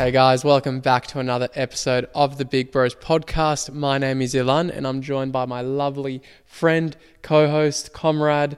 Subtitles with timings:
[0.00, 3.70] Hey guys, welcome back to another episode of the Big Bros podcast.
[3.74, 8.56] My name is Ilan and I'm joined by my lovely friend, co host, comrade,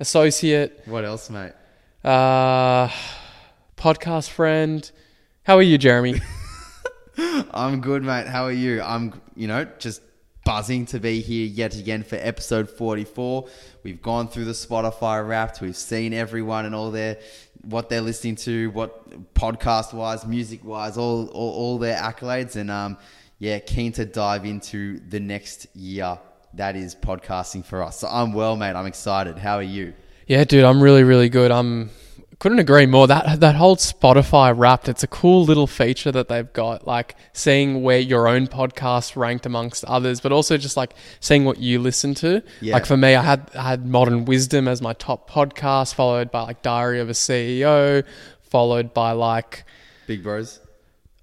[0.00, 1.52] associate, What else, mate?
[2.02, 2.88] uh,
[3.76, 4.90] podcast friend.
[5.42, 6.22] How are you, Jeremy?
[7.18, 8.26] I'm good, mate.
[8.26, 8.80] How are you?
[8.80, 10.00] I'm, you know, just
[10.46, 13.46] buzzing to be here yet again for episode 44.
[13.82, 15.60] We've gone through the Spotify Wrapped.
[15.60, 17.18] We've seen everyone and all their
[17.68, 22.70] what they're listening to, what podcast wise, music wise, all, all all their accolades, and
[22.70, 22.96] um,
[23.38, 26.18] yeah, keen to dive into the next year
[26.54, 27.98] that is podcasting for us.
[27.98, 28.74] So I'm well, mate.
[28.74, 29.38] I'm excited.
[29.38, 29.92] How are you?
[30.26, 31.50] Yeah, dude, I'm really, really good.
[31.50, 31.90] I'm
[32.38, 33.06] couldn't agree more.
[33.06, 36.86] That that whole Spotify Wrapped, it's a cool little feature that they've got.
[36.86, 41.58] Like seeing where your own podcast ranked amongst others, but also just like seeing what
[41.58, 42.42] you listen to.
[42.60, 42.74] Yeah.
[42.74, 46.42] Like for me, I had I had Modern Wisdom as my top podcast, followed by
[46.42, 48.04] like Diary of a CEO,
[48.42, 49.64] followed by like
[50.06, 50.60] Big bros.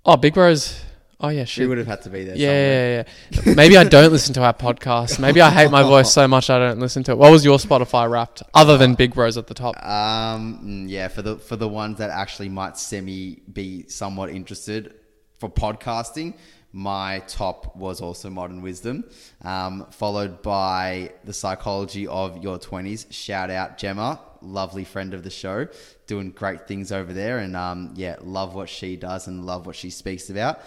[0.06, 0.82] oh Big Bros.
[1.26, 2.36] Oh yeah, She would have had to be there.
[2.36, 3.04] Yeah, yeah,
[3.48, 3.54] yeah.
[3.56, 5.18] Maybe I don't listen to our podcast.
[5.28, 7.18] Maybe I hate my voice so much I don't listen to it.
[7.18, 9.76] What was your Spotify Wrapped other than Big Bros at the top?
[9.84, 14.94] Um, mm, yeah, for the for the ones that actually might semi be somewhat interested
[15.40, 16.36] for podcasting,
[16.76, 19.06] my top was also Modern Wisdom,
[19.44, 23.08] um, followed by the Psychology of Your Twenties.
[23.12, 25.70] Shout out Gemma, lovely friend of the show,
[26.06, 29.78] doing great things over there, and um, yeah, love what she does and love what
[29.78, 30.60] she speaks about.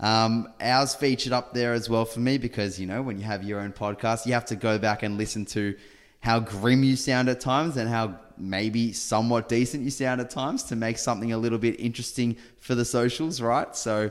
[0.00, 3.44] Um, ours featured up there as well for me because you know when you have
[3.44, 5.76] your own podcast, you have to go back and listen to
[6.18, 10.64] how grim you sound at times and how maybe somewhat decent you sound at times
[10.64, 13.76] to make something a little bit interesting for the socials, right?
[13.76, 14.10] So,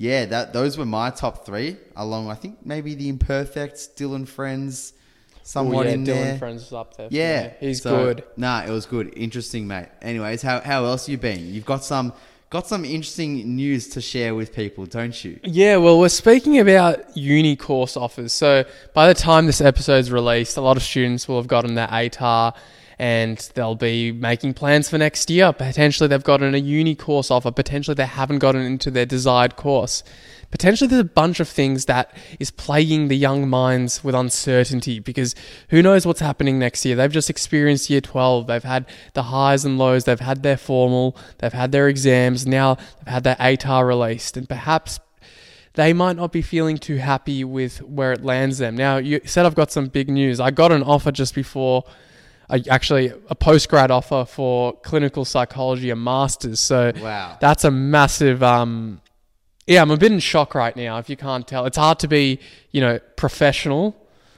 [0.00, 1.76] yeah, that those were my top three.
[1.94, 4.94] Along, I think maybe the Imperfects, Dylan Friends,
[5.42, 6.38] somewhat oh, yeah, in Dylan there.
[6.38, 7.08] Friends is up there.
[7.10, 7.52] Yeah, me.
[7.60, 8.24] he's so- good.
[8.34, 9.88] Nah, it was good, interesting, mate.
[10.00, 11.52] Anyways, how how else you been?
[11.52, 12.14] You've got some
[12.48, 15.38] got some interesting news to share with people, don't you?
[15.44, 18.32] Yeah, well, we're speaking about uni course offers.
[18.32, 18.64] So
[18.94, 22.54] by the time this episode's released, a lot of students will have gotten their ATAR
[23.00, 25.54] and they'll be making plans for next year.
[25.54, 27.50] Potentially they've gotten a uni course offer.
[27.50, 30.04] Potentially they haven't gotten into their desired course.
[30.50, 35.34] Potentially there's a bunch of things that is plaguing the young minds with uncertainty because
[35.70, 36.94] who knows what's happening next year.
[36.94, 38.46] They've just experienced year 12.
[38.46, 38.84] They've had
[39.14, 40.04] the highs and lows.
[40.04, 41.16] They've had their formal.
[41.38, 42.46] They've had their exams.
[42.46, 45.00] Now they've had their ATAR released and perhaps
[45.72, 48.76] they might not be feeling too happy with where it lands them.
[48.76, 50.38] Now, you said I've got some big news.
[50.38, 51.84] I got an offer just before,
[52.50, 56.60] I actually, a post grad offer for clinical psychology, a master's.
[56.60, 57.36] So Wow.
[57.40, 58.42] that's a massive.
[58.42, 59.00] Um,
[59.66, 60.98] yeah, I'm a bit in shock right now.
[60.98, 62.40] If you can't tell, it's hard to be,
[62.72, 63.96] you know, professional,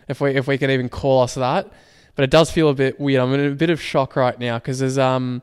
[0.09, 1.71] if we if we can even call us that.
[2.15, 3.23] But it does feel a bit weird.
[3.23, 5.41] I'm in a bit of shock right now because there's um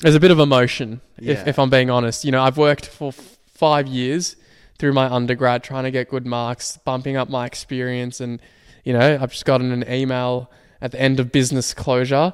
[0.00, 1.00] there's a bit of emotion.
[1.18, 1.32] Yeah.
[1.32, 4.36] If if I'm being honest, you know, I've worked for f- five years
[4.78, 8.40] through my undergrad trying to get good marks, bumping up my experience, and
[8.84, 12.32] you know, I've just gotten an email at the end of business closure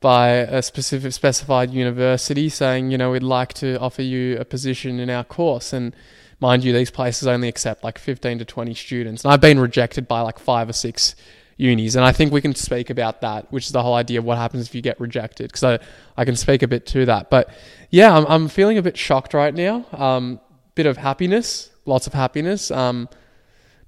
[0.00, 5.00] by a specific specified university saying, you know, we'd like to offer you a position
[5.00, 5.72] in our course.
[5.72, 5.94] And
[6.40, 9.24] mind you, these places only accept like 15 to 20 students.
[9.24, 11.16] And I've been rejected by like five or six
[11.56, 11.96] unis.
[11.96, 14.38] And I think we can speak about that, which is the whole idea of what
[14.38, 15.50] happens if you get rejected.
[15.50, 15.78] Because I,
[16.16, 17.28] I can speak a bit to that.
[17.28, 17.50] But
[17.90, 19.84] yeah, I'm, I'm feeling a bit shocked right now.
[19.92, 20.40] Um,
[20.76, 22.70] bit of happiness, lots of happiness.
[22.70, 23.08] Um,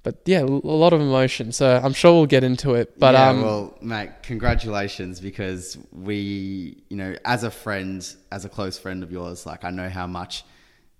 [0.03, 1.51] but yeah, a lot of emotion.
[1.51, 2.99] So I'm sure we'll get into it.
[2.99, 8.49] But yeah, um, well, mate, congratulations because we, you know, as a friend, as a
[8.49, 10.43] close friend of yours, like I know how much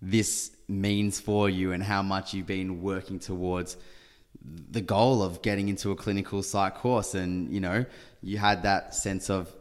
[0.02, 3.78] this means for you and how much you've been working towards
[4.44, 7.14] the goal of getting into a clinical psych course.
[7.16, 7.86] And, you know,
[8.22, 9.54] you had that sense of,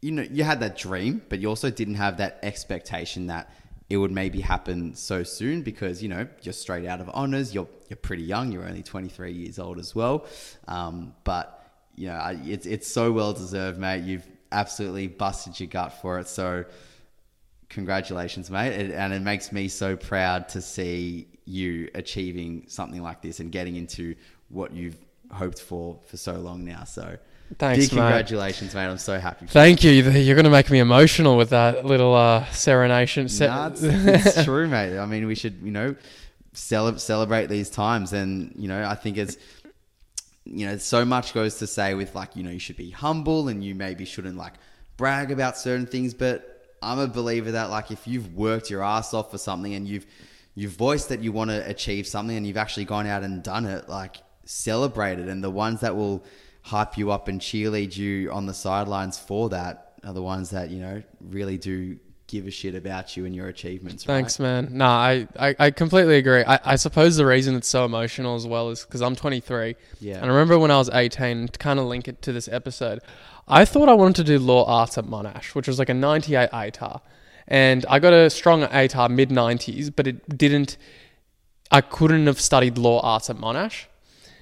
[0.00, 3.52] you know, you had that dream, but you also didn't have that expectation that
[3.90, 7.54] it would maybe happen so soon because you know you're straight out of honors.
[7.54, 8.52] You're you're pretty young.
[8.52, 10.26] You're only 23 years old as well.
[10.66, 14.04] Um, but you know it's it's so well deserved, mate.
[14.04, 16.28] You've absolutely busted your gut for it.
[16.28, 16.64] So
[17.68, 18.72] congratulations, mate.
[18.72, 23.50] It, and it makes me so proud to see you achieving something like this and
[23.50, 24.14] getting into
[24.48, 24.98] what you've
[25.32, 26.84] hoped for for so long now.
[26.84, 27.16] So
[27.58, 28.00] Thanks, big mate.
[28.02, 28.86] congratulations, mate.
[28.86, 29.46] I'm so happy.
[29.46, 29.90] For Thank you.
[29.90, 33.28] You're going to make me emotional with that little uh, serenation.
[33.28, 34.98] Se- Nah, it's, it's true, mate.
[34.98, 35.94] I mean, we should, you know,
[36.52, 39.36] cele- celebrate these times, and you know, I think it's,
[40.44, 43.48] you know, so much goes to say with like, you know, you should be humble,
[43.48, 44.54] and you maybe shouldn't like
[44.96, 46.12] brag about certain things.
[46.14, 49.88] But I'm a believer that like, if you've worked your ass off for something, and
[49.88, 50.06] you've
[50.54, 53.64] you've voiced that you want to achieve something, and you've actually gone out and done
[53.64, 55.28] it, like celebrate it.
[55.28, 56.24] And the ones that will
[56.68, 60.68] hype you up and cheerlead you on the sidelines for that are the ones that
[60.70, 64.04] you know really do give a shit about you and your achievements.
[64.04, 64.44] Thanks, right?
[64.44, 64.68] man.
[64.72, 66.44] No, I, I, I completely agree.
[66.44, 69.76] I, I suppose the reason it's so emotional as well is because I'm 23.
[69.98, 70.16] Yeah.
[70.16, 73.00] And I remember when I was 18, to kind of link it to this episode,
[73.48, 76.50] I thought I wanted to do law arts at Monash, which was like a 98
[76.50, 77.00] ATAR.
[77.46, 80.76] And I got a strong ATAR mid 90s, but it didn't,
[81.70, 83.86] I couldn't have studied law arts at Monash.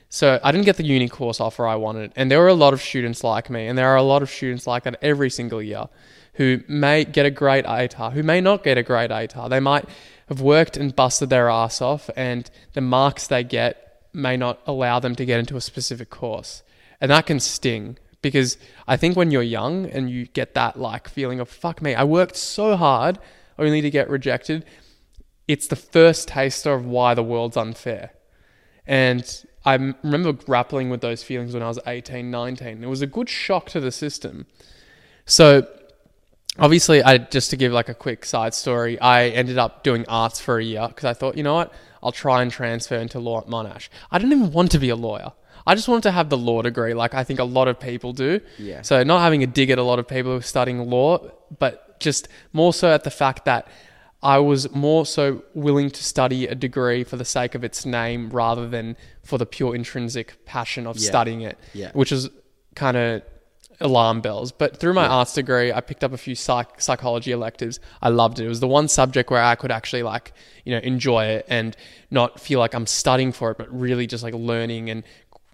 [0.09, 2.13] So I didn't get the uni course offer I wanted.
[2.17, 4.31] And there were a lot of students like me, and there are a lot of
[4.31, 5.89] students like that every single year
[6.35, 9.49] who may get a great ATAR, who may not get a great ATAR.
[9.49, 9.89] They might
[10.29, 14.99] have worked and busted their ass off, and the marks they get may not allow
[14.99, 16.63] them to get into a specific course.
[17.01, 21.09] And that can sting because I think when you're young and you get that like
[21.09, 23.19] feeling of fuck me, I worked so hard
[23.59, 24.65] only to get rejected,
[25.47, 28.11] it's the first taster of why the world's unfair.
[28.87, 29.25] And
[29.67, 32.85] I remember grappling with those feelings when I was 18, 19.
[32.85, 34.47] It was a good shock to the system.
[35.27, 35.67] So,
[36.57, 40.41] obviously, I just to give like a quick side story, I ended up doing arts
[40.41, 43.41] for a year because I thought, you know what, I'll try and transfer into law
[43.41, 43.89] at Monash.
[44.13, 45.33] I didn't even want to be a lawyer.
[45.67, 48.13] I just wanted to have the law degree, like I think a lot of people
[48.13, 48.41] do.
[48.59, 48.83] Yeah.
[48.83, 51.29] So, not having a dig at a lot of people who are studying law,
[51.59, 53.67] but just more so at the fact that
[54.23, 58.31] I was more so willing to study a degree for the sake of its name
[58.31, 61.09] rather than for the pure intrinsic passion of Yeah.
[61.09, 61.91] studying it, Yeah.
[61.93, 62.31] which is
[62.75, 63.23] kind of
[63.81, 64.53] alarm bells.
[64.53, 65.11] But through my Yeah.
[65.17, 67.79] arts degree, I picked up a few psych- psychology electives.
[68.01, 68.47] I loved it.
[68.47, 70.33] It was the one subject where I could actually like,
[70.65, 71.77] you know, enjoy it and
[72.11, 75.03] not feel like I'm studying for it, but really just like learning and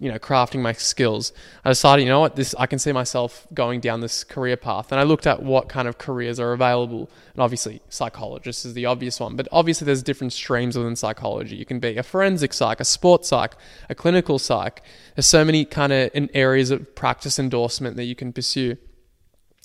[0.03, 1.31] you know, crafting my skills.
[1.63, 4.91] I decided, you know what, this I can see myself going down this career path.
[4.91, 7.09] And I looked at what kind of careers are available.
[7.33, 9.37] And obviously, psychologist is the obvious one.
[9.37, 11.55] But obviously, there's different streams within psychology.
[11.55, 13.55] You can be a forensic psych, a sports psych,
[13.89, 14.83] a clinical psych.
[15.15, 18.75] There's so many kind of areas of practice endorsement that you can pursue.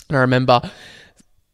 [0.08, 0.70] And I remember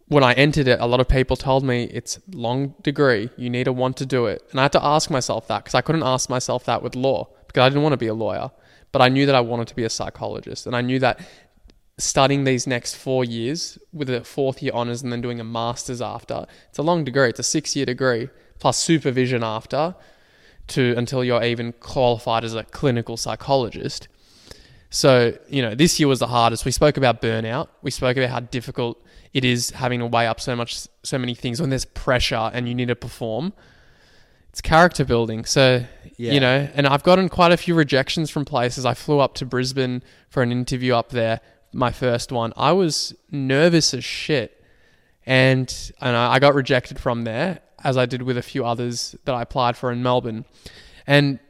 [0.09, 3.31] when I entered it, a lot of people told me it's long degree.
[3.39, 4.43] You need to want to do it.
[4.51, 7.31] And I had to ask myself that because I couldn't ask myself that with law
[7.47, 8.51] because I didn't want to be a lawyer.
[8.95, 10.69] But I knew that I wanted to be a psychologist.
[10.69, 11.19] And I knew that
[11.99, 16.01] studying these next four years with a fourth year honors and then doing a master's
[16.01, 17.29] after, it's a long degree.
[17.29, 18.29] It's a six year degree
[18.61, 19.97] plus supervision after
[20.69, 24.07] to until you're even qualified as a clinical psychologist.
[24.91, 26.65] So, you know, this year was the hardest.
[26.65, 27.67] We spoke about burnout.
[27.83, 31.35] We spoke about how difficult it is having to weigh up so much, so many
[31.35, 33.55] things when there's pressure and you need to perform.
[34.55, 35.45] It's character building.
[35.47, 35.85] So,
[36.17, 36.31] Yeah.
[36.33, 38.87] you know, and I've gotten quite a few rejections from places.
[38.87, 41.41] I flew up to Brisbane for an interview up there,
[41.73, 42.53] my first one.
[42.57, 44.63] I was nervous as shit.
[45.27, 49.17] And, and I I got rejected from there, as I did with a few others
[49.25, 50.45] that I applied for in Melbourne.
[51.05, 51.41] And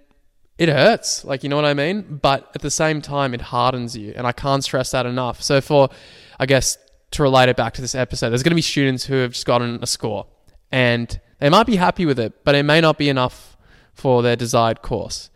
[0.56, 2.20] it hurts, like you know what I mean.
[2.22, 5.42] But at the same time, it hardens you, and I can't stress that enough.
[5.42, 5.90] So for,
[6.40, 6.78] I guess,
[7.10, 9.44] to relate it back to this episode, there's going to be students who have just
[9.44, 10.26] gotten a score,
[10.72, 13.56] and they might be happy with it, but it may not be enough
[13.92, 15.30] for their desired course.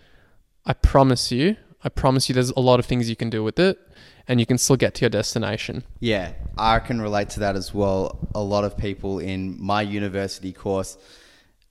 [0.67, 3.59] I promise you, I promise you, there's a lot of things you can do with
[3.59, 3.79] it,
[4.27, 5.85] and you can still get to your destination.
[6.01, 8.29] Yeah, I can relate to that as well.
[8.35, 10.99] A lot of people in my university course,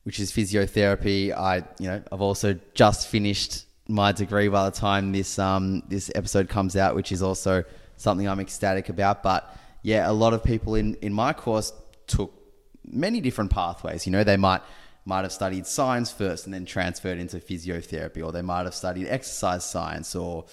[0.03, 5.11] which is physiotherapy, I you know I've also just finished my degree by the time
[5.11, 7.63] this um this episode comes out, which is also
[7.97, 9.23] something I'm ecstatic about.
[9.23, 11.73] But yeah, a lot of people in in my course
[12.07, 12.33] took
[12.87, 14.05] many different pathways.
[14.05, 14.61] You know, they might
[15.05, 19.07] might have studied science first and then transferred into physiotherapy, or they might have studied
[19.07, 20.45] exercise science or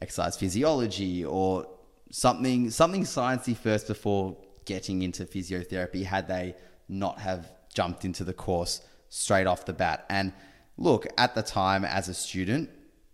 [0.00, 1.66] exercise physiology or
[2.10, 6.54] something something sciencey first before getting into physiotherapy had they
[6.88, 10.04] not have jumped into the course straight off the bat.
[10.08, 10.32] And
[10.76, 12.70] look, at the time as a student,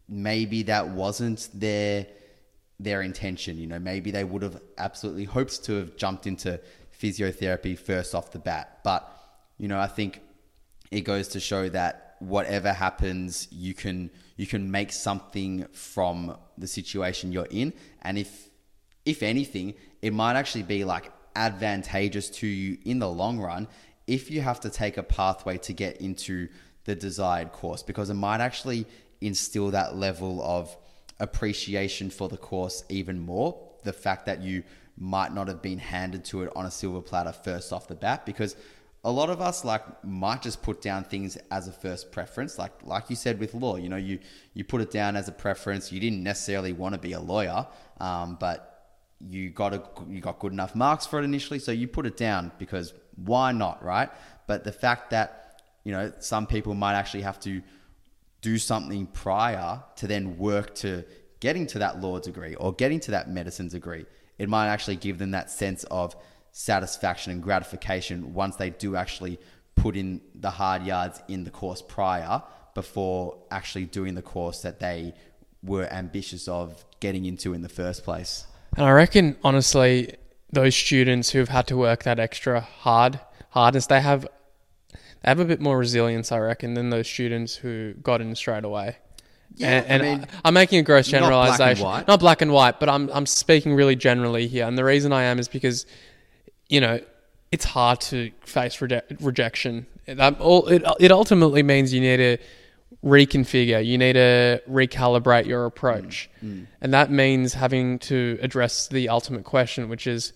[0.09, 2.07] maybe that wasn't their
[2.81, 3.59] their intention.
[3.59, 6.61] You know, maybe they would have absolutely hoped to have jumped into
[7.01, 8.81] physiotherapy first off the bat.
[8.85, 9.09] But,
[9.59, 10.21] you know, I think
[10.91, 16.67] it goes to show that whatever happens, you can you can make something from the
[16.67, 17.73] situation you're in.
[18.03, 18.49] And if
[19.05, 23.67] if anything, it might actually be like advantageous to you in the long run
[24.07, 26.49] if you have to take a pathway to get into
[26.85, 28.87] the desired course because it might actually
[29.21, 30.77] instill that level of
[31.21, 33.59] appreciation for the course even more.
[33.83, 34.63] The fact that you
[34.97, 38.25] might not have been handed to it on a silver platter first off the bat
[38.25, 38.57] because
[39.03, 42.59] a lot of us like might just put down things as a first preference.
[42.59, 44.19] Like like you said with law you know you
[44.55, 45.93] you put it down as a preference.
[45.93, 47.67] You didn't necessarily want to be a lawyer
[48.01, 48.71] um, but
[49.21, 52.17] you got a you got good enough marks for it initially so you put it
[52.17, 54.11] down because why not right?
[54.47, 57.63] But the fact that you know some people might actually have to
[58.41, 61.05] do something prior to then work to
[61.41, 64.05] getting to that law degree or getting to that medicine degree
[64.39, 66.17] it might actually give them that sense of
[66.53, 69.39] satisfaction and gratification once they do actually
[69.75, 72.43] put in the hard yards in the course prior
[72.75, 75.15] before actually doing the course that they
[75.63, 78.47] were ambitious of getting into in the first place.
[78.77, 80.15] And I reckon, honestly,
[80.53, 84.27] those students who've had to work that extra hard hardness, they have
[84.93, 88.65] they have a bit more resilience, I reckon, than those students who got in straight
[88.65, 88.99] away.
[89.57, 92.43] Yeah, and, and I mean, I, am making a gross not black generalization, not black
[92.43, 94.67] and white, but I'm I'm speaking really generally here.
[94.67, 95.87] And the reason I am is because,
[96.69, 97.01] you know,
[97.53, 99.87] it's hard to face reje- rejection.
[100.07, 102.39] That all it it ultimately means you need to
[103.05, 109.09] reconfigure, you need to recalibrate your approach, Mm, and that means having to address the
[109.09, 110.33] ultimate question, which is,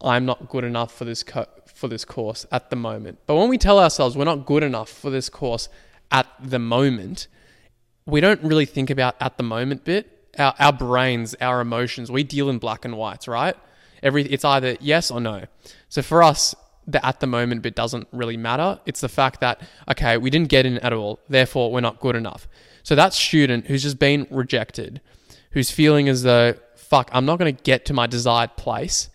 [0.00, 3.18] I'm not good enough for this co- for this course at the moment.
[3.26, 5.68] But when we tell ourselves we're not good enough for this course
[6.10, 7.26] at the moment,
[8.06, 10.10] we don't really think about at the moment bit.
[10.38, 13.56] Our, our brains, our emotions, we deal in black and whites, right?
[14.02, 15.44] Every it's either yes or no.
[15.88, 16.54] So for us,
[16.86, 18.80] the at the moment bit doesn't really matter.
[18.84, 22.16] It's the fact that okay, we didn't get in at all, therefore we're not good
[22.16, 22.48] enough.
[22.82, 25.00] So that student who's just been rejected,
[25.52, 29.08] who's feeling as though fuck, I'm not going to get to my desired place,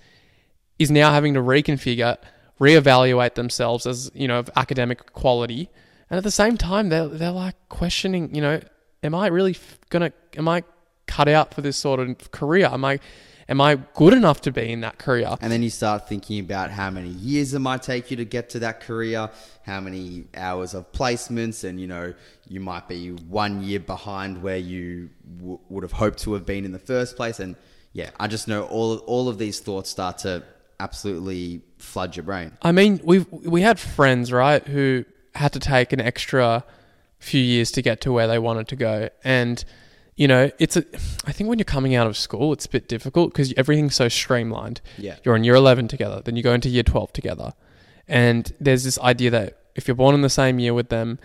[0.79, 2.17] is now having to reconfigure,
[2.59, 5.69] reevaluate themselves as you know of academic quality,
[6.09, 8.61] and at the same time they're they're like questioning, you know,
[9.03, 10.63] am I really f- gonna, am I
[11.07, 12.67] cut out for this sort of career?
[12.67, 12.99] Am I,
[13.47, 15.35] am I good enough to be in that career?
[15.41, 18.49] And then you start thinking about how many years it might take you to get
[18.51, 19.29] to that career,
[19.63, 22.13] how many hours of placements, and you know,
[22.47, 26.65] you might be one year behind where you w- would have hoped to have been
[26.65, 27.39] in the first place.
[27.39, 27.55] And
[27.93, 30.43] yeah, I just know all all of these thoughts start to
[30.79, 32.57] absolutely flood your brain.
[32.61, 36.63] I mean, we we had friends, right, who had to take an extra
[37.19, 39.63] few years to get to where they wanted to go, and
[40.15, 40.83] you know, it's a.
[41.25, 44.09] I think when you're coming out of school, it's a bit difficult because everything's so
[44.09, 44.81] streamlined.
[44.97, 45.15] Yeah.
[45.23, 47.53] you're in year eleven together, then you go into year twelve together,
[48.07, 51.19] and there's this idea that if you're born in the same year with them,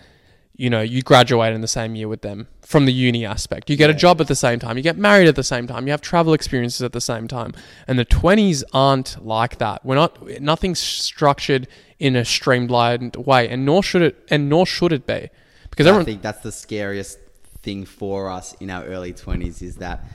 [0.57, 3.69] you know, you graduate in the same year with them from the uni aspect.
[3.69, 5.85] You get a job at the same time, you get married at the same time,
[5.87, 7.53] you have travel experiences at the same time.
[7.87, 9.85] And the 20s aren't like that.
[9.85, 11.67] We're not nothing's structured
[11.99, 15.29] in a streamlined way and nor should it and nor should it be.
[15.75, 17.19] Because I everyone think that's the scariest
[17.61, 20.05] thing for us in our early 20s is that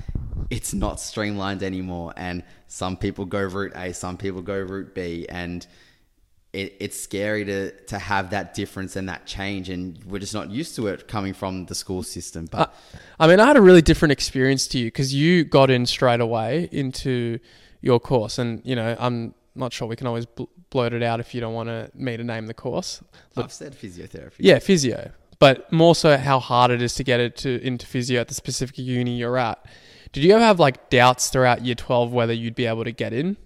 [0.49, 2.15] it's not streamlined anymore.
[2.17, 5.27] And some people go route A, some people go route B.
[5.29, 5.67] And
[6.55, 9.69] it, it's scary to, to have that difference and that change.
[9.69, 12.47] And we're just not used to it coming from the school system.
[12.51, 12.75] But
[13.19, 16.21] I mean, I had a really different experience to you because you got in straight
[16.21, 17.39] away into
[17.83, 21.21] your course, and you know, I'm not sure we can always bl- blurt it out
[21.21, 23.03] if you don't want to me to name the course.
[23.37, 24.37] I've said physiotherapy.
[24.39, 28.21] Yeah, physio, but more so how hard it is to get it to into physio
[28.21, 29.65] at the specific uni you're at.
[30.13, 33.13] Did you ever have like doubts throughout year 12 whether you'd be able to get
[33.13, 33.37] in?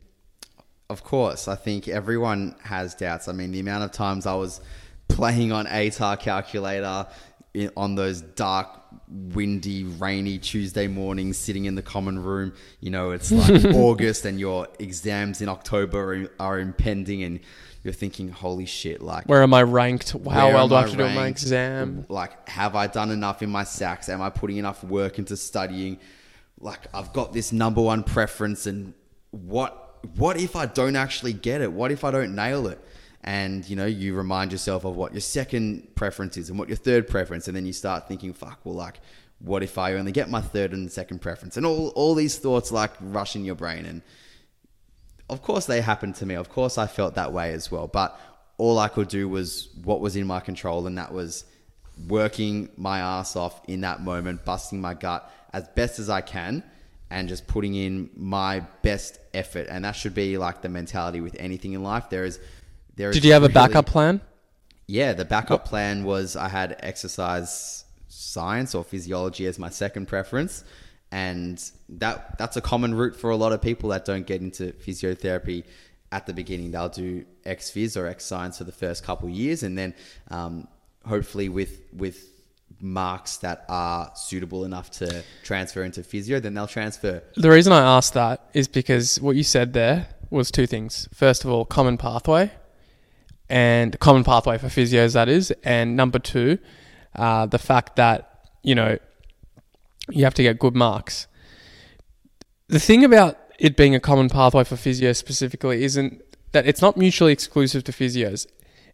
[0.90, 3.28] Of course, I think everyone has doubts.
[3.28, 4.60] I mean, the amount of times I was
[5.08, 7.06] playing on ATAR calculator
[7.54, 8.68] in, on those dark,
[9.08, 12.52] windy, rainy Tuesday mornings, sitting in the common room.
[12.80, 17.40] You know, it's like August and your exams in October are, are impending, and
[17.84, 20.12] you're thinking, "Holy shit!" Like, Where am I ranked?
[20.12, 21.42] How where well do I have to do on my ranked?
[21.42, 22.06] exam?
[22.08, 24.08] Like, have I done enough in my SACs?
[24.08, 25.98] Am I putting enough work into studying?
[26.58, 28.94] Like, I've got this number one preference, and
[29.30, 31.70] what what if I don't actually get it?
[31.72, 32.80] What if I don't nail it?
[33.22, 36.76] And you know, you remind yourself of what your second preference is and what your
[36.76, 39.00] third preference, and then you start thinking, "Fuck, well, like,
[39.40, 42.72] what if I only get my third and second preference?" And all all these thoughts
[42.72, 44.02] like rush in your brain, and
[45.28, 46.34] of course they happened to me.
[46.34, 47.86] Of course I felt that way as well.
[47.86, 48.18] But
[48.58, 51.44] all I could do was what was in my control, and that was
[52.08, 56.62] working my ass off in that moment, busting my gut as best as I can,
[57.10, 59.66] and just putting in my best effort.
[59.70, 62.10] And that should be like the mentality with anything in life.
[62.10, 62.38] There is,
[62.96, 63.16] there is.
[63.16, 64.20] Did you have a backup plan?
[64.86, 70.64] yeah, the backup plan was I had exercise science or physiology as my second preference,
[71.14, 74.72] and that that's a common route for a lot of people that don't get into
[74.72, 75.62] physiotherapy
[76.10, 76.72] at the beginning.
[76.72, 79.94] They'll do ex phys or ex science for the first couple years, and then
[80.32, 80.66] um,
[81.06, 82.18] hopefully with with
[82.80, 87.22] marks that are suitable enough to transfer into physio, then they'll transfer.
[87.36, 91.08] The reason I asked that is because what you said there was two things.
[91.14, 92.50] First of all, common pathway,
[93.48, 95.52] and common pathway for physios, that is.
[95.62, 96.58] And number two,
[97.14, 98.98] uh, the fact that, you know,
[100.10, 101.26] you have to get good marks.
[102.68, 106.96] The thing about it being a common pathway for physio specifically isn't that it's not
[106.96, 108.46] mutually exclusive to physios.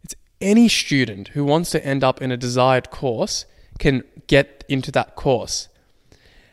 [0.03, 3.45] It's any student who wants to end up in a desired course
[3.79, 5.67] can get into that course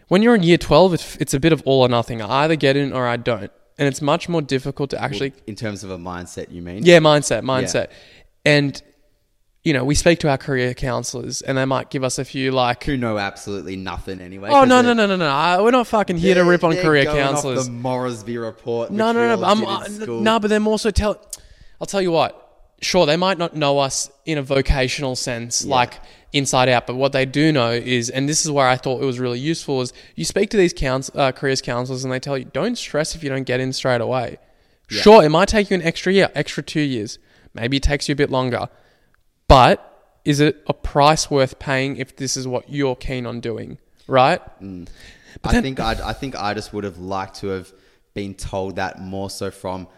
[0.08, 2.56] when you're in year 12 it's, it's a bit of all or nothing i either
[2.56, 5.90] get in or i don't and it's much more difficult to actually in terms of
[5.90, 6.84] a mindset, you mean?
[6.84, 7.90] yeah, mindset, mindset.
[8.44, 8.82] And
[9.68, 12.52] you know, we speak to our career counselors and they might give us a few
[12.52, 14.48] like Who know absolutely nothing anyway.
[14.50, 15.28] Oh no, no, no, no, no.
[15.28, 17.66] I- We're not fucking here to rip on they're career going off counselors.
[17.66, 18.90] The Moresby report.
[18.90, 19.36] No, no, no.
[19.36, 21.20] but I'm, no, but they're also tell.
[21.80, 22.46] I'll tell you what.
[22.80, 26.00] Sure, they might not know us in a vocational sense, like
[26.32, 26.86] inside out.
[26.86, 29.40] But what they do know is, and this is where I thought it was really
[29.40, 32.78] useful, is you speak to these couns- uh, careers counselors, and they tell you, don't
[32.78, 34.38] stress if you don't get in straight away.
[34.88, 37.18] Sure, it might take you an extra year, extra two years.
[37.52, 38.68] Maybe it takes you a bit longer,
[39.48, 43.78] but is it a price worth paying if this is what you're keen on doing?
[44.06, 44.40] Right?
[44.60, 44.88] Mm.
[45.44, 47.72] I then- think I, I think I just would have liked to have
[48.14, 49.88] been told that more so from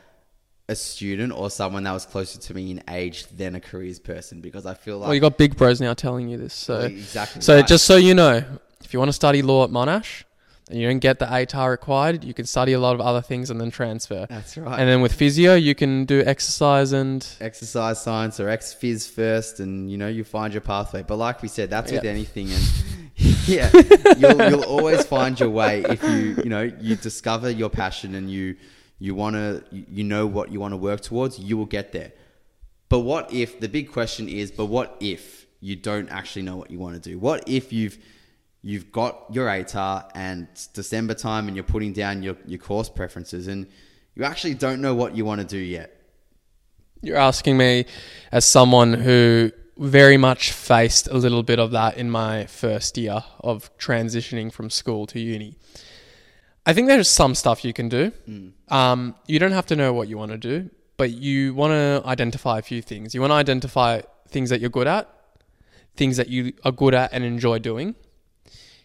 [0.68, 4.40] a student or someone that was closer to me in age than a careers person
[4.40, 6.54] because I feel like Well, you got big bros now telling you this.
[6.54, 7.66] So, exactly so right.
[7.66, 8.44] just so you know,
[8.84, 10.22] if you want to study law at Monash
[10.70, 13.50] and you don't get the ATAR required, you can study a lot of other things
[13.50, 14.26] and then transfer.
[14.28, 14.78] that's right.
[14.78, 19.60] And then with physio, you can do exercise and exercise science or ex phys first,
[19.60, 21.02] and you know you find your pathway.
[21.02, 22.62] But like we said, that's with anything, and
[23.46, 23.70] yeah,
[24.18, 28.30] you'll, you'll always find your way if you you know you discover your passion and
[28.30, 28.56] you
[28.98, 31.38] you want to you you know what you want to work towards.
[31.38, 32.12] You will get there.
[32.88, 34.50] But what if the big question is?
[34.50, 37.18] But what if you don't actually know what you want to do?
[37.18, 37.98] What if you've
[38.62, 42.88] you've got your ATAR and it's December time and you're putting down your, your course
[42.88, 43.66] preferences and
[44.14, 46.00] you actually don't know what you want to do yet?
[47.02, 47.86] you're asking me
[48.32, 53.24] as someone who very much faced a little bit of that in my first year
[53.40, 55.56] of transitioning from school to uni.
[56.66, 58.12] I think there's some stuff you can do.
[58.68, 62.02] Um, you don't have to know what you want to do, but you want to
[62.06, 63.14] identify a few things.
[63.14, 65.08] You want to identify things that you're good at,
[65.96, 67.94] things that you are good at and enjoy doing,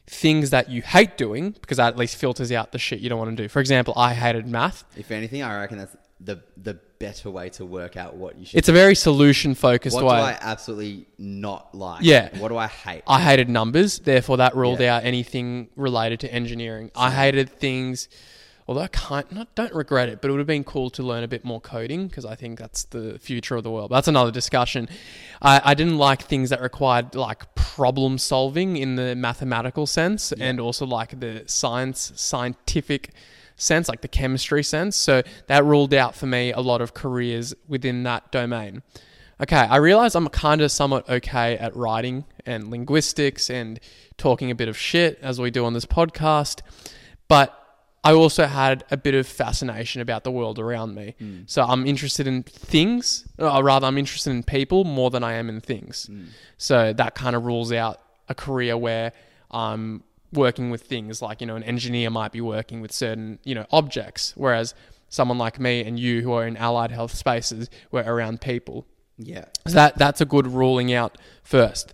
[0.07, 3.19] things that you hate doing, because that at least filters out the shit you don't
[3.19, 3.49] want to do.
[3.49, 4.83] For example, I hated math.
[4.95, 8.57] If anything, I reckon that's the the better way to work out what you should.
[8.57, 10.03] It's a very solution focused way.
[10.03, 12.03] what do I absolutely not like?
[12.03, 12.35] Yeah.
[12.37, 13.03] What do I hate?
[13.05, 14.95] I hated numbers, therefore that ruled Yeah.
[14.97, 16.91] out anything related to engineering.
[16.95, 18.07] I hated things,
[18.67, 21.23] although I can't, not, don't regret it, but it would have been cool to learn
[21.23, 23.91] a bit more coding because I think that's the future of the world.
[23.91, 24.89] That's another discussion.
[25.41, 30.59] I, I didn't like things that required like problem solving in the mathematical sense and
[30.59, 33.11] also like the science, scientific
[33.55, 34.95] sense, like the chemistry sense.
[34.95, 38.81] So that ruled out for me a lot of careers within that domain.
[39.41, 43.79] Okay, I realize I'm kind of somewhat okay at writing and linguistics and
[44.17, 46.61] talking a bit of shit as we do on this podcast,
[47.27, 47.64] but
[48.05, 51.15] I also had a bit of fascination about the world around me.
[51.19, 51.49] Mm.
[51.49, 55.33] So I'm interested in things, uh, or rather, I'm interested in people more than I
[55.33, 56.07] am in things.
[56.11, 56.27] Mm.
[56.59, 59.11] So that kind of rules out a career where
[59.49, 63.55] I'm working with things like, you know, an engineer might be working with certain, you
[63.55, 64.75] know, objects, whereas
[65.09, 68.85] someone like me and you who are in allied health spaces, we're around people.
[69.17, 69.45] yeah.
[69.65, 71.93] So that that's a good ruling out first.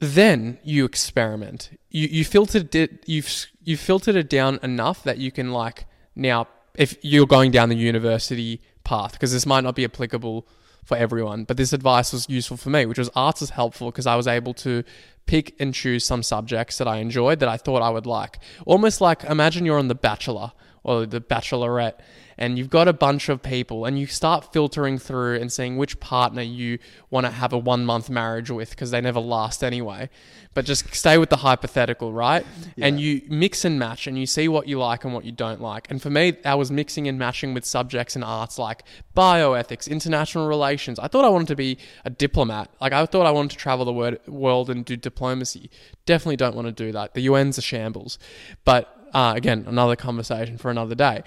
[0.00, 1.78] Then you experiment.
[1.90, 3.04] You you filtered it.
[3.06, 5.84] You've you filtered it down enough that you can like
[6.16, 10.48] now if you're going down the university path because this might not be applicable
[10.84, 14.06] for everyone, but this advice was useful for me, which was arts is helpful because
[14.06, 14.82] I was able to
[15.26, 18.38] pick and choose some subjects that I enjoyed that I thought I would like.
[18.66, 22.00] Almost like imagine you're on The Bachelor or The Bachelorette
[22.40, 26.00] and you've got a bunch of people and you start filtering through and seeing which
[26.00, 26.78] partner you
[27.10, 30.08] want to have a one month marriage with because they never last anyway.
[30.54, 32.44] But just stay with the hypothetical, right?
[32.78, 35.60] And you mix and match and you see what you like and what you don't
[35.60, 35.88] like.
[35.90, 40.48] And for me, I was mixing and matching with subjects and arts like bioethics, international
[40.48, 40.98] relations.
[40.98, 41.76] I thought I wanted to be
[42.06, 42.70] a diplomat.
[42.80, 45.70] Like I thought I wanted to travel the word, world and do diplomacy.
[46.06, 47.12] Definitely don't want to do that.
[47.12, 48.18] The UN's a shambles.
[48.64, 51.22] But uh, again, another conversation for another day.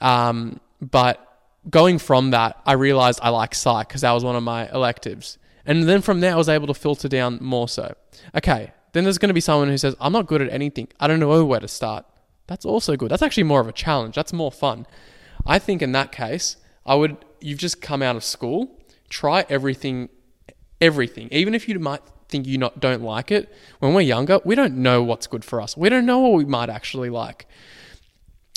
[0.00, 1.20] Um, but
[1.70, 5.38] going from that, I realized I like psych because that was one of my electives.
[5.66, 7.94] And then from there, I was able to filter down more so.
[8.34, 10.88] Okay, then there's going to be someone who says, I'm not good at anything.
[11.00, 12.04] I don't know where to start.
[12.46, 13.10] That's also good.
[13.10, 14.14] That's actually more of a challenge.
[14.14, 14.86] That's more fun.
[15.46, 18.78] I think in that case, I would, you've just come out of school,
[19.08, 20.10] try everything,
[20.80, 21.28] everything.
[21.30, 24.76] Even if you might think you not, don't like it, when we're younger, we don't
[24.76, 25.76] know what's good for us.
[25.76, 27.46] We don't know what we might actually like.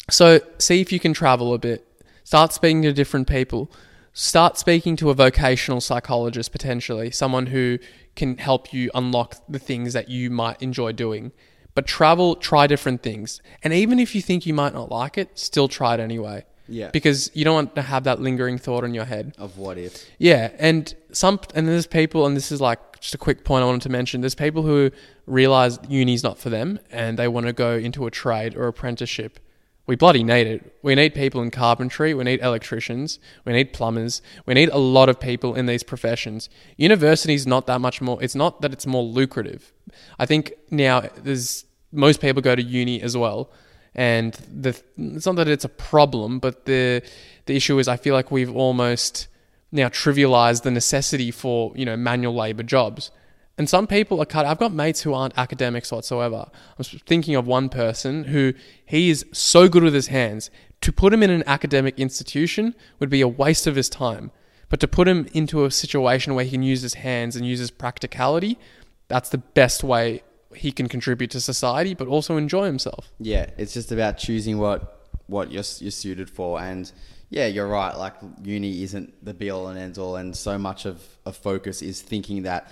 [0.09, 1.85] So see if you can travel a bit.
[2.23, 3.71] Start speaking to different people.
[4.13, 7.77] Start speaking to a vocational psychologist potentially, someone who
[8.15, 11.31] can help you unlock the things that you might enjoy doing.
[11.75, 13.41] But travel, try different things.
[13.61, 16.45] And even if you think you might not like it, still try it anyway.
[16.67, 16.89] Yeah.
[16.91, 19.35] Because you don't want to have that lingering thought in your head.
[19.37, 20.03] Of what if?
[20.17, 23.65] Yeah, and some and there's people, and this is like just a quick point I
[23.67, 24.21] wanted to mention.
[24.21, 24.91] There's people who
[25.27, 29.39] realize uni's not for them, and they want to go into a trade or apprenticeship,
[29.87, 30.77] We bloody need it.
[30.83, 32.13] We need people in carpentry.
[32.13, 33.19] We need electricians.
[33.45, 34.21] We need plumbers.
[34.45, 36.49] We need a lot of people in these professions.
[36.75, 38.21] University is not that much more.
[38.21, 39.71] It's not that it's more lucrative.
[40.19, 43.49] I think now there's most people go to uni as well,
[43.95, 47.01] and the it's not that it's a problem, but the
[47.45, 49.27] the issue is I feel like we've almost
[49.71, 53.09] now trivialized the necessity for you know manual labor jobs.
[53.57, 54.45] And some people are cut.
[54.45, 56.49] I've got mates who aren't academics whatsoever.
[56.77, 58.53] I'm thinking of one person who
[58.85, 60.51] he is so good with his hands.
[60.81, 64.31] To put him in an academic institution would be a waste of his time.
[64.69, 67.59] But to put him into a situation where he can use his hands and use
[67.59, 68.59] his practicality,
[69.07, 70.21] that's the best way
[70.53, 73.11] he can contribute to society, but also enjoy himself.
[73.19, 74.93] Yeah, it's just about choosing what
[75.27, 76.91] what you're you're suited for, and
[77.29, 77.95] yeah, you're right.
[77.95, 81.81] Like uni isn't the be all and end all, and so much of a focus
[81.81, 82.71] is thinking that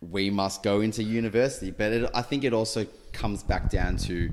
[0.00, 1.70] we must go into university.
[1.70, 4.30] But it, I think it also comes back down to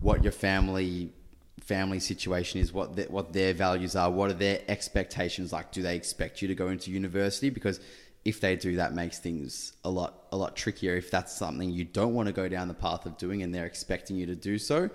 [0.00, 1.12] what your family
[1.60, 5.70] family situation is, what the, what their values are, what are their expectations like.
[5.70, 7.50] Do they expect you to go into university?
[7.50, 7.78] Because
[8.24, 10.96] if they do, that makes things a lot a lot trickier.
[10.96, 13.66] If that's something you don't want to go down the path of doing, and they're
[13.66, 14.90] expecting you to do so,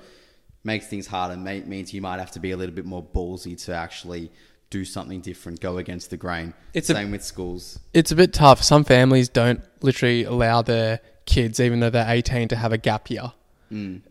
[0.64, 1.38] makes things harder.
[1.38, 4.32] May, means you might have to be a little bit more ballsy to actually
[4.74, 6.54] do something different, go against the grain.
[6.74, 7.80] It's a- Same with schools.
[7.94, 8.60] It's a bit tough.
[8.64, 13.10] Some families don't literally allow their kids, even though they're 18, to have a gap
[13.10, 13.32] year.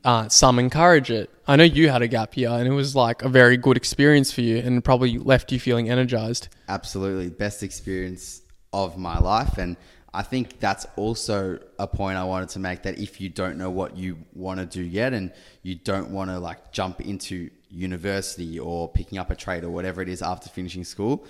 [0.05, 1.31] Uh, some encourage it.
[1.46, 4.33] I know you had a gap year, and it was like a very good experience
[4.33, 6.48] for you, and probably left you feeling energized.
[6.68, 9.77] absolutely best experience of my life and
[10.14, 13.68] i think that's also a point i wanted to make that if you don't know
[13.81, 15.31] what you want to do yet and
[15.62, 20.02] you don't want to like jump into university or picking up a trade or whatever
[20.02, 21.26] it is after finishing school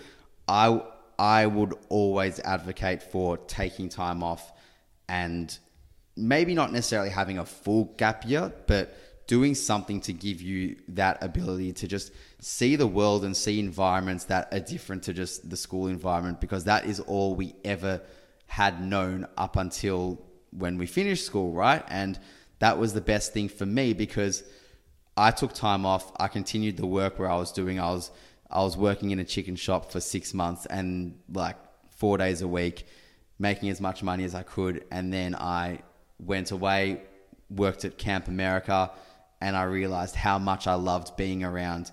[0.48, 0.83] i
[1.18, 4.52] i would always advocate for taking time off
[5.09, 5.59] and
[6.16, 11.22] maybe not necessarily having a full gap year, but doing something to give you that
[11.22, 15.57] ability to just see the world and see environments that are different to just the
[15.57, 18.02] school environment because that is all we ever
[18.46, 21.85] had known up until when we finished school, right?
[21.88, 22.18] And
[22.59, 24.44] that was the best thing for me because
[25.16, 26.11] I took time off.
[26.16, 27.79] I continued the work where I was doing.
[27.79, 28.11] I was
[28.51, 31.57] I was working in a chicken shop for six months and like
[31.90, 32.87] four days a week,
[33.38, 34.85] making as much money as I could.
[34.90, 35.81] And then I
[36.18, 37.03] went away,
[37.51, 38.90] worked at Camp America,
[39.40, 41.90] and I realized how much I loved being around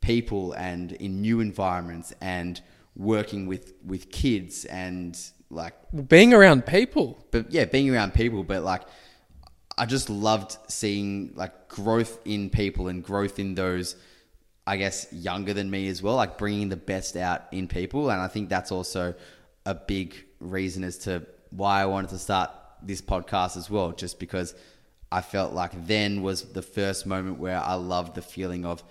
[0.00, 2.60] people and in new environments and
[2.96, 5.18] working with with kids and
[5.50, 5.74] like
[6.08, 7.24] Being around people.
[7.30, 8.82] but yeah, being around people, but like
[9.78, 13.96] I just loved seeing like growth in people and growth in those
[14.66, 18.10] I guess younger than me as well, like bringing the best out in people.
[18.10, 19.14] And I think that's also
[19.66, 24.18] a big reason as to why I wanted to start this podcast as well just
[24.18, 24.54] because
[25.10, 28.82] I felt like then was the first moment where I loved the feeling of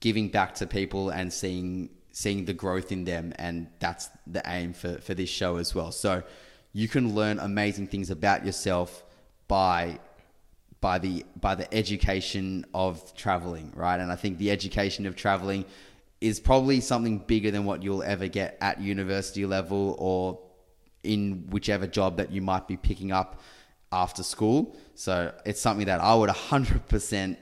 [0.00, 3.32] giving back to people and seeing seeing the growth in them.
[3.38, 5.92] And that's the aim for, for this show as well.
[5.92, 6.22] So
[6.72, 9.04] you can learn amazing things about yourself
[9.48, 9.98] by
[10.80, 15.64] by the by the education of traveling right and i think the education of traveling
[16.20, 20.38] is probably something bigger than what you'll ever get at university level or
[21.02, 23.40] in whichever job that you might be picking up
[23.92, 24.76] after school.
[24.94, 27.36] So it's something that I would 100%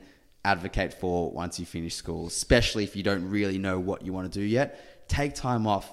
[0.45, 4.31] advocate for once you finish school, especially if you don't really know what you want
[4.31, 5.09] to do yet.
[5.09, 5.93] Take time off,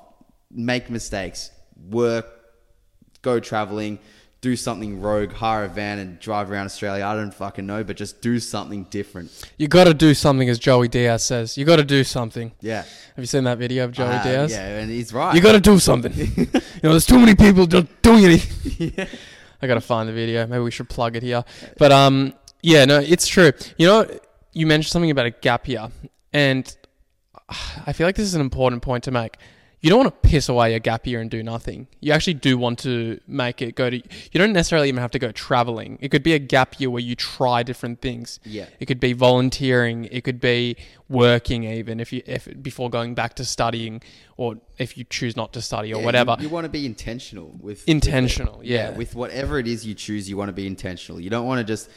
[0.52, 1.52] make mistakes,
[1.90, 2.26] work,
[3.22, 4.00] go traveling,
[4.42, 7.06] do something rogue, hire a van and drive around Australia.
[7.06, 9.30] I don't fucking know, but just do something different.
[9.58, 11.60] You got to do something, as Joey Diaz says.
[11.60, 12.52] You got to do something.
[12.60, 12.82] Yeah.
[12.82, 14.52] Have you seen that video of Joey Uh, Diaz?
[14.52, 15.36] Yeah, and he's right.
[15.36, 16.12] You got to do something.
[16.38, 16.48] you
[16.82, 19.10] know, there's too many people just doing it.
[19.62, 20.48] I got to find the video.
[20.48, 21.44] Maybe we should plug it here.
[21.78, 23.52] But um, yeah, no, it's true.
[23.78, 24.20] You know,
[24.54, 25.90] you mentioned something about a gap year,
[26.34, 26.76] and
[27.86, 29.38] I feel like this is an important point to make.
[29.82, 31.88] You don't want to piss away a gap year and do nothing.
[32.02, 33.98] You actually do want to make it go to.
[33.98, 35.98] You don't necessarily even have to go traveling.
[36.02, 38.40] It could be a gap year where you try different things.
[38.44, 38.68] Yeah.
[38.80, 40.06] It could be volunteering.
[40.06, 40.78] It could be
[41.10, 44.02] working, even if you if before going back to studying,
[44.38, 46.38] or if you choose not to study or Yeah, whatever.
[46.40, 47.92] You, want to be intentional with with it.
[47.92, 48.92] Intentional, yeah.
[48.92, 51.20] With whatever it is you choose, you want to be intentional.
[51.20, 51.90] You don't want to just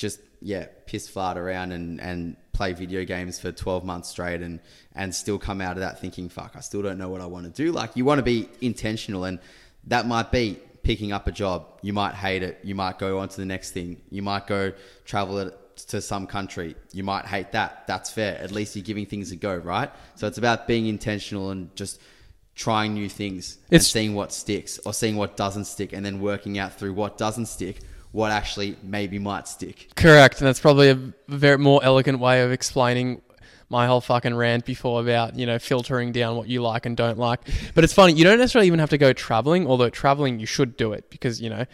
[0.00, 4.58] just yeah piss fart around and and play video games for 12 months straight and
[4.94, 7.44] and still come out of that thinking fuck I still don't know what I want
[7.44, 7.70] to do.
[7.70, 9.38] Like you want to be intentional and
[9.84, 11.66] that might be picking up a job.
[11.82, 12.58] You might hate it.
[12.62, 14.00] You might go on to the next thing.
[14.10, 14.72] You might go
[15.04, 15.56] travel it
[15.88, 16.74] to some country.
[16.92, 17.86] You might hate that.
[17.86, 18.38] That's fair.
[18.38, 19.90] At least you're giving things a go, right?
[20.14, 22.00] So it's about being intentional and just
[22.54, 26.58] trying new things and seeing what sticks or seeing what doesn't stick and then working
[26.58, 27.80] out through what doesn't stick
[28.12, 29.88] what actually maybe might stick.
[29.96, 33.22] Correct, and that's probably a very more elegant way of explaining
[33.68, 37.18] my whole fucking rant before about you know filtering down what you like and don't
[37.18, 37.40] like.
[37.74, 39.66] But it's funny, you don't necessarily even have to go traveling.
[39.66, 41.64] Although traveling, you should do it because you know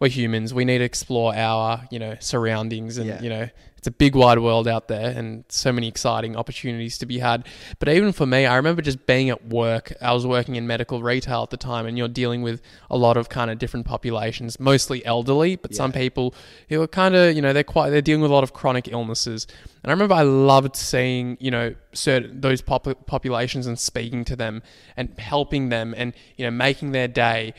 [0.00, 0.52] we're humans.
[0.52, 3.22] We need to explore our you know surroundings and Yeah.
[3.22, 3.48] you know
[3.84, 7.46] it's a big wide world out there and so many exciting opportunities to be had.
[7.78, 9.92] But even for me, I remember just being at work.
[10.00, 13.18] I was working in medical retail at the time, and you're dealing with a lot
[13.18, 16.34] of kind of different populations, mostly elderly, but some people
[16.70, 18.88] who are kind of you know they're quite they're dealing with a lot of chronic
[18.88, 19.46] illnesses.
[19.82, 24.34] And I remember I loved seeing you know certain those pop- populations and speaking to
[24.34, 24.62] them
[24.96, 27.52] and helping them and you know making their day.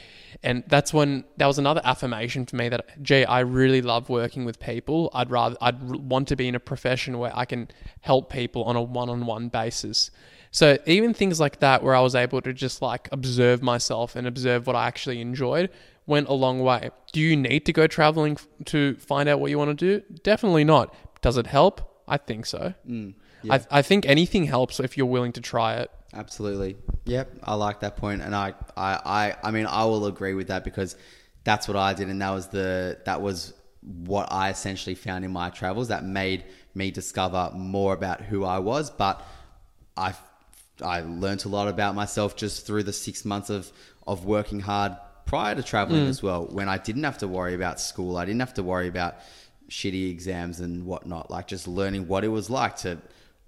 [0.43, 4.43] And that's when that was another affirmation for me that gee, I really love working
[4.43, 5.09] with people.
[5.13, 5.77] I'd rather I'd
[6.15, 7.62] want to be in a profession where I can
[8.10, 10.12] help people on a one-on-one basis.
[10.51, 14.25] So even things like that, where I was able to just like observe myself and
[14.25, 15.69] observe what I actually enjoyed,
[16.08, 16.82] went a long way.
[17.12, 18.38] Do you need to go traveling
[18.73, 19.93] to find out what you want to do?
[20.23, 20.95] Definitely not.
[21.21, 21.75] Does it help?
[22.08, 22.73] I think so.
[22.88, 23.15] Mm,
[23.49, 25.91] I, I think anything helps if you're willing to try it.
[26.13, 26.78] Absolutely.
[27.06, 30.47] Yep, I like that point, and I, I, I, I mean, I will agree with
[30.47, 30.95] that because
[31.43, 33.54] that's what I did, and that was the that was
[33.86, 36.43] what I essentially found in my travels that made
[36.74, 38.89] me discover more about who I was.
[38.89, 39.21] But
[39.95, 40.13] I,
[40.84, 43.71] I learned a lot about myself just through the six months of
[44.08, 44.95] of working hard
[45.26, 46.10] prior to traveling mm.
[46.10, 46.45] as well.
[46.45, 49.15] When I didn't have to worry about school, I didn't have to worry about
[49.69, 51.32] shitty exams and whatnot.
[51.32, 53.00] Like just learning what it was like to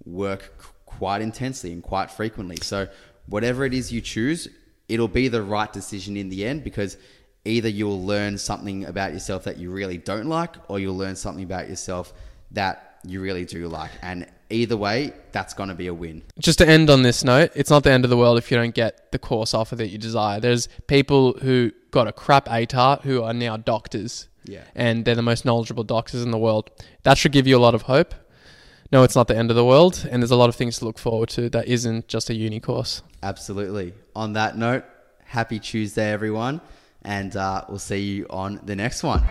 [0.04, 0.52] work
[0.86, 2.56] quite intensely and quite frequently.
[2.62, 2.88] So,
[3.26, 4.48] whatever it is you choose,
[4.88, 6.96] it'll be the right decision in the end because
[7.48, 11.44] either you'll learn something about yourself that you really don't like, or you'll learn something
[11.44, 12.12] about yourself
[12.52, 13.90] that you really do like.
[14.02, 16.22] And either way, that's going to be a win.
[16.38, 18.56] just to end on this note, it's not the end of the world if you
[18.56, 20.40] don't get the course offer that you desire.
[20.40, 24.28] There's people who got a crap ATAR who are now doctors.
[24.44, 24.64] Yeah.
[24.74, 26.70] And they're the most knowledgeable doctors in the world.
[27.02, 28.14] That should give you a lot of hope.
[28.90, 30.86] No, it's not the end of the world, and there's a lot of things to
[30.86, 33.02] look forward to that isn't just a uni course.
[33.22, 33.92] Absolutely.
[34.16, 34.84] On that note,
[35.24, 36.62] happy Tuesday, everyone
[37.08, 39.24] and uh, we'll see you on the next one.